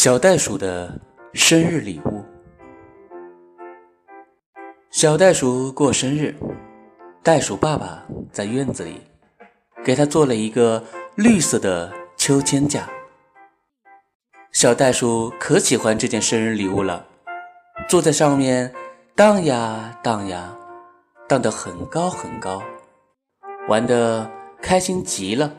[0.00, 0.96] 小袋鼠的
[1.32, 2.24] 生日礼物。
[4.92, 6.36] 小袋鼠过生日，
[7.20, 9.00] 袋鼠爸爸在院子里
[9.84, 10.84] 给他做了一个
[11.16, 12.88] 绿色的秋千架。
[14.52, 17.04] 小袋鼠可喜欢这件生日礼物了，
[17.88, 18.72] 坐在上面
[19.16, 20.56] 荡呀荡呀，
[21.28, 22.62] 荡得很高很高，
[23.66, 24.30] 玩得
[24.62, 25.52] 开心极了。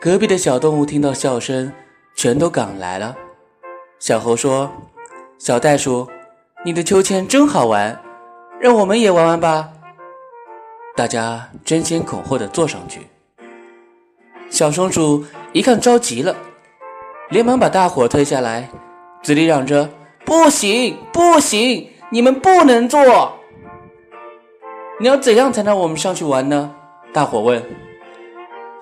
[0.00, 1.72] 隔壁的小动物听到笑声。
[2.14, 3.16] 全都赶来了。
[3.98, 4.70] 小猴说
[5.38, 6.08] ：“小袋鼠，
[6.64, 8.00] 你的秋千真好玩，
[8.60, 9.70] 让我们也玩玩吧。”
[10.96, 13.06] 大家争先恐后的坐上去。
[14.50, 16.34] 小松鼠一看着急了，
[17.28, 18.68] 连忙把大伙推下来，
[19.22, 19.88] 嘴里嚷着
[20.24, 23.38] ：“不行，不行，你们不能坐！
[24.98, 26.74] 你要怎样才能让我们上去玩呢？”
[27.12, 27.62] 大伙问。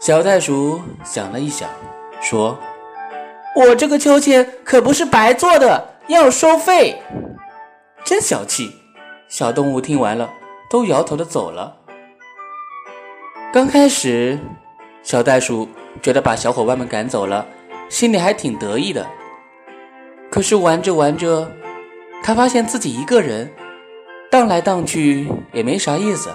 [0.01, 1.69] 小袋鼠想了一想，
[2.21, 2.59] 说。
[3.57, 7.01] 我这个秋千可不是白做的，要收费。
[8.05, 8.73] 真小气！
[9.29, 10.31] 小动物听完了，
[10.71, 11.77] 都摇头的走了。
[13.53, 14.39] 刚开始，
[15.03, 15.69] 小袋鼠
[16.01, 17.45] 觉得把小伙伴们赶走了，
[17.89, 19.07] 心里还挺得意的。
[20.31, 21.51] 可是玩着玩着，
[22.23, 23.51] 他发现自己一个人
[24.31, 26.31] 荡来荡去也没啥意思。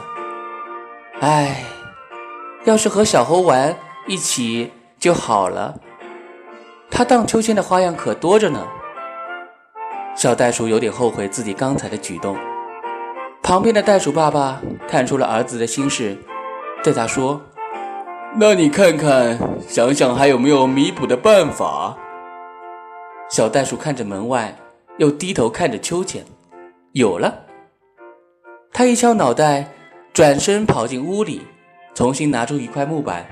[1.20, 1.64] 唉，
[2.66, 3.76] 要是和小猴玩
[4.08, 5.76] 一起就好了。
[6.96, 8.68] 他荡秋千的花样可多着呢。
[10.16, 12.38] 小袋鼠有点后悔自己刚才的举动。
[13.42, 16.16] 旁边的袋鼠爸爸看出了儿子的心事，
[16.84, 17.42] 对他说
[18.40, 21.98] ：“那你看看，想想还有没有弥补的办法？”
[23.28, 24.56] 小袋鼠看着门外，
[24.98, 26.24] 又低头看着秋千，
[26.92, 27.34] 有了。
[28.72, 29.68] 他一敲脑袋，
[30.14, 31.42] 转身跑进屋里，
[31.96, 33.26] 重新拿出一块木板，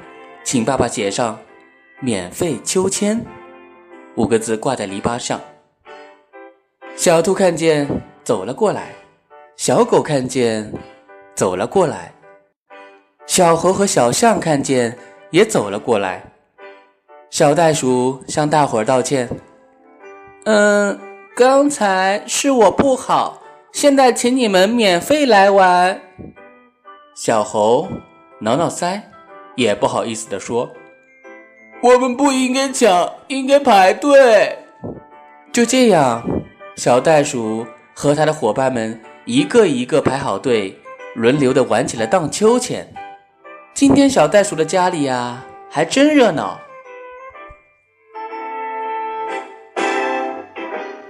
[0.43, 1.37] 请爸爸写上
[2.01, 3.23] “免费秋千”。
[4.15, 5.39] 五个字挂在篱笆上。
[6.95, 7.87] 小兔看见，
[8.23, 8.83] 走了过来；
[9.55, 10.71] 小狗看见，
[11.33, 12.11] 走了过来；
[13.25, 14.97] 小猴和小象看见，
[15.31, 16.23] 也走了过来。
[17.29, 19.29] 小袋鼠向大伙儿道歉
[20.43, 20.99] ：“嗯，
[21.35, 23.41] 刚才是我不好，
[23.71, 26.01] 现在请你们免费来玩。”
[27.15, 27.87] 小猴
[28.39, 29.01] 挠挠腮，
[29.55, 30.69] 也不好意思地说。
[31.83, 34.55] 我们不应该抢，应该排队。
[35.51, 36.23] 就这样，
[36.75, 37.65] 小袋鼠
[37.95, 40.77] 和他的伙伴们一个一个排好队，
[41.15, 42.87] 轮流的玩起了荡秋千。
[43.73, 46.59] 今天小袋鼠的家里呀，还真热闹。